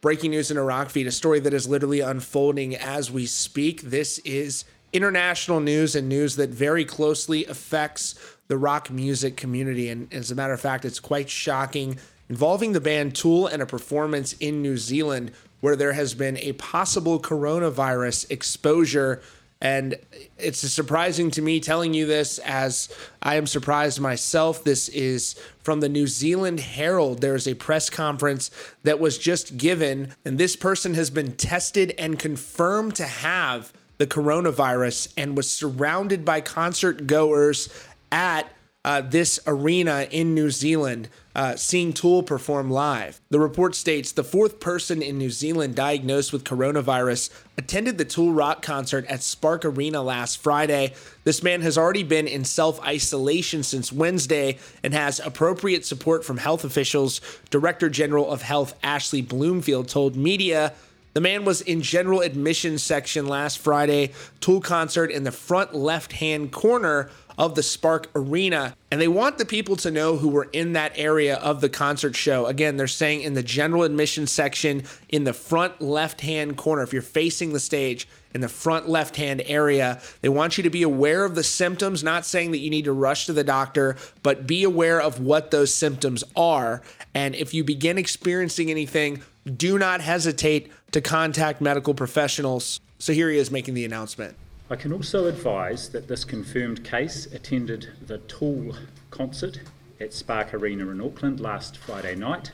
[0.00, 3.82] breaking news in rock feed, a story that is literally unfolding as we speak.
[3.82, 8.14] This is international news and news that very closely affects
[8.48, 9.88] the rock music community.
[9.88, 11.98] And as a matter of fact, it's quite shocking
[12.28, 16.52] involving the band Tool and a performance in New Zealand where there has been a
[16.54, 19.20] possible coronavirus exposure.
[19.62, 19.96] And
[20.38, 22.88] it's surprising to me telling you this as
[23.22, 24.64] I am surprised myself.
[24.64, 27.20] This is from the New Zealand Herald.
[27.20, 28.50] There's a press conference
[28.84, 34.06] that was just given, and this person has been tested and confirmed to have the
[34.06, 37.68] coronavirus and was surrounded by concert goers
[38.10, 38.50] at
[38.82, 41.08] uh, this arena in New Zealand,
[41.40, 43.18] uh, seeing Tool perform live.
[43.30, 48.34] The report states the fourth person in New Zealand diagnosed with coronavirus attended the Tool
[48.34, 50.92] rock concert at Spark Arena last Friday.
[51.24, 56.36] This man has already been in self isolation since Wednesday and has appropriate support from
[56.36, 57.22] health officials.
[57.48, 60.74] Director General of Health Ashley Bloomfield told media.
[61.14, 66.12] The man was in general admission section last Friday, Tool concert in the front left
[66.12, 68.76] hand corner of the Spark Arena.
[68.90, 72.14] And they want the people to know who were in that area of the concert
[72.14, 72.44] show.
[72.44, 76.92] Again, they're saying in the general admission section in the front left hand corner, if
[76.92, 80.00] you're facing the stage, in the front left hand area.
[80.20, 82.92] They want you to be aware of the symptoms, not saying that you need to
[82.92, 86.82] rush to the doctor, but be aware of what those symptoms are.
[87.14, 89.22] And if you begin experiencing anything,
[89.56, 92.80] do not hesitate to contact medical professionals.
[92.98, 94.36] So here he is making the announcement.
[94.72, 98.76] I can also advise that this confirmed case attended the Tool
[99.10, 99.58] concert
[100.00, 102.52] at Spark Arena in Auckland last Friday night,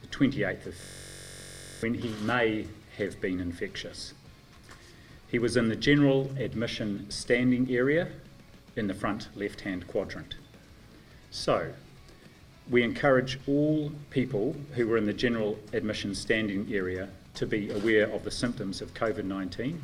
[0.00, 0.76] the 28th of
[1.80, 4.14] when he may have been infectious.
[5.26, 8.06] He was in the general admission standing area
[8.76, 10.36] in the front left hand quadrant.
[11.32, 11.72] So,
[12.70, 18.08] we encourage all people who were in the general admission standing area to be aware
[18.08, 19.82] of the symptoms of COVID 19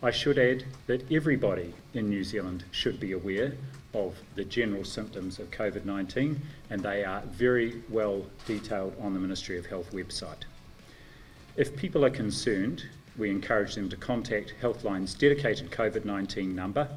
[0.00, 3.54] I should add that everybody in New Zealand should be aware
[3.94, 9.18] of the general symptoms of COVID 19, and they are very well detailed on the
[9.18, 10.44] Ministry of Health website.
[11.56, 12.84] If people are concerned,
[13.16, 16.88] we encourage them to contact Healthline's dedicated COVID 19 number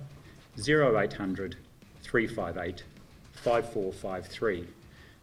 [0.59, 1.55] 0800
[2.03, 2.83] 358
[3.33, 4.67] 5453.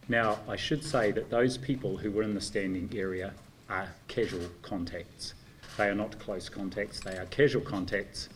[0.09, 3.33] Now, I should say that those people who were in the standing area
[3.69, 5.33] are casual contacts.
[5.77, 8.29] They are not close contacts, they are casual contacts.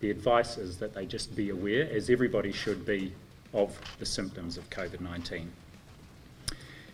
[0.00, 3.12] The advice is that they just be aware, as everybody should be,
[3.52, 5.50] of the symptoms of COVID 19.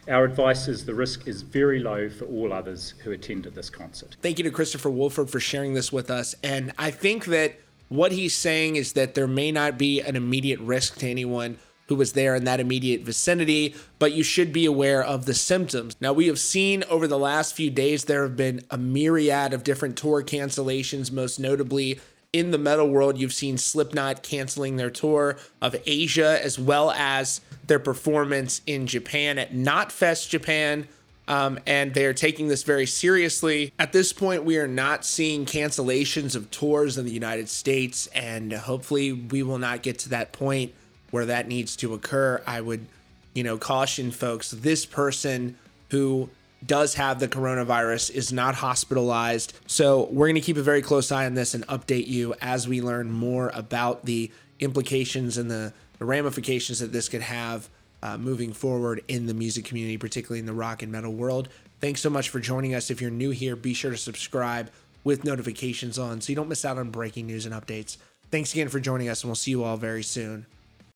[0.08, 4.16] Our advice is the risk is very low for all others who attended this concert.
[4.22, 6.34] Thank you to Christopher Wolford for sharing this with us.
[6.42, 10.60] And I think that what he's saying is that there may not be an immediate
[10.60, 11.58] risk to anyone
[11.90, 15.96] who was there in that immediate vicinity, but you should be aware of the symptoms.
[16.00, 19.64] Now, we have seen over the last few days there have been a myriad of
[19.64, 21.98] different tour cancellations, most notably
[22.32, 27.40] in the metal world, you've seen Slipknot canceling their tour of Asia as well as
[27.66, 30.86] their performance in Japan at Knotfest Japan.
[31.26, 33.72] Um, and they're taking this very seriously.
[33.80, 38.52] At this point, we are not seeing cancellations of tours in the United States, and
[38.52, 40.72] hopefully, we will not get to that point
[41.10, 42.86] where that needs to occur, I would,
[43.34, 45.56] you know, caution folks this person
[45.90, 46.30] who
[46.64, 49.58] does have the coronavirus is not hospitalized.
[49.66, 52.68] So we're going to keep a very close eye on this and update you as
[52.68, 57.68] we learn more about the implications and the, the ramifications that this could have
[58.02, 61.48] uh, moving forward in the music community, particularly in the rock and metal world.
[61.80, 62.90] Thanks so much for joining us.
[62.90, 64.70] If you're new here, be sure to subscribe
[65.02, 67.96] with notifications on so you don't miss out on breaking news and updates.
[68.30, 70.46] Thanks again for joining us, and we'll see you all very soon.